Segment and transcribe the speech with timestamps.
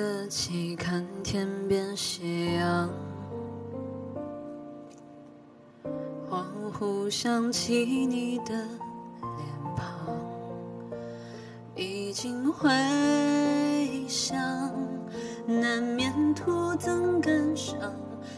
[0.00, 2.88] 色起看天边斜阳，
[6.26, 10.16] 恍惚想起你的脸庞，
[11.76, 12.70] 已经回
[14.08, 14.38] 想，
[15.46, 17.78] 难免徒增感伤，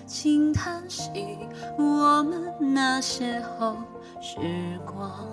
[0.04, 1.38] 轻叹息
[1.78, 3.76] 我们那邂逅
[4.20, 5.28] 时光。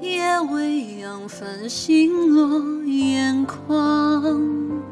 [0.00, 4.82] 夜未央，繁星落眼眶，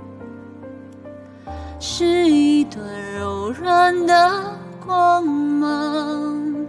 [1.80, 2.82] 是一段
[3.18, 6.66] 柔软的光芒。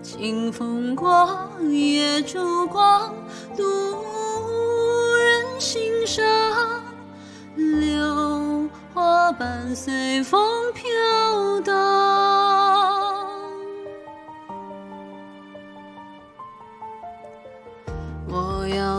[0.00, 1.28] 清风过，
[1.70, 3.12] 夜烛光，
[3.56, 3.64] 路
[5.14, 6.24] 人欣赏，
[7.56, 10.40] 柳花瓣随风
[10.72, 10.84] 飘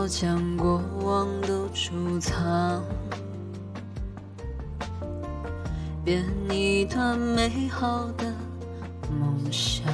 [0.04, 2.84] 要将过往都储藏，
[6.04, 8.30] 编一段美好的
[9.10, 9.86] 梦想。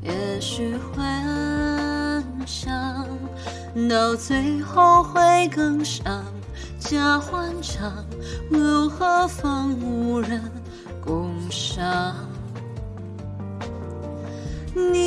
[0.00, 3.06] 也许幻想
[3.90, 6.24] 到最后会更伤，
[6.78, 7.92] 假欢畅，
[8.50, 10.40] 又何妨无人
[11.04, 12.16] 共赏？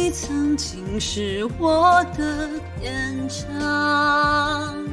[0.10, 2.50] 你曾经是我的
[2.82, 4.84] 篇章，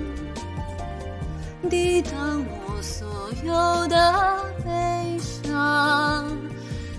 [1.71, 2.13] 抵挡
[2.45, 3.09] 我所
[3.43, 6.29] 有的悲伤。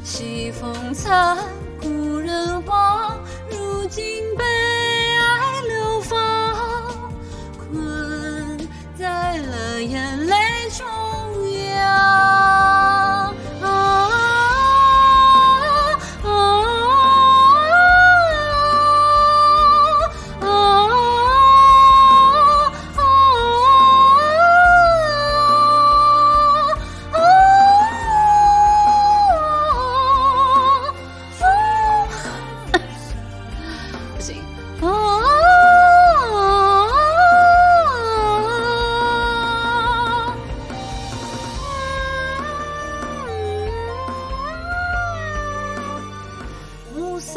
[0.04, 1.38] 西风残，
[1.80, 2.60] 故人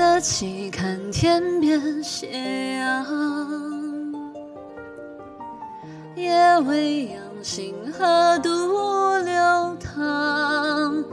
[0.01, 3.05] 色起，看天边斜阳，
[6.17, 8.49] 夜未央，星河独
[9.19, 11.05] 流淌。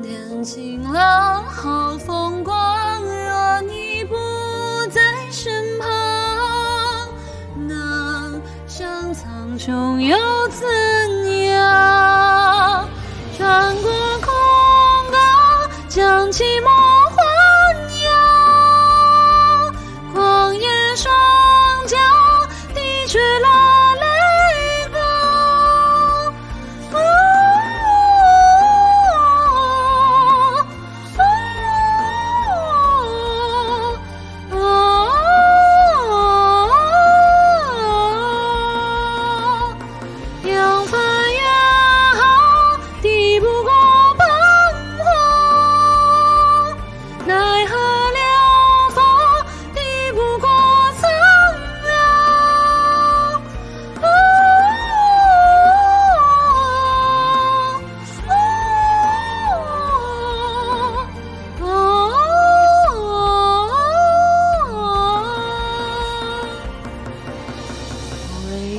[0.00, 3.02] 点尽浪，好风光。
[3.02, 4.14] 若你不
[4.92, 5.00] 在
[5.32, 5.88] 身旁，
[7.66, 10.16] 那上苍穹又
[10.50, 10.68] 怎
[11.42, 11.43] 样？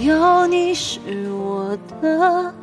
[0.06, 1.00] 有你是
[1.32, 2.54] 我的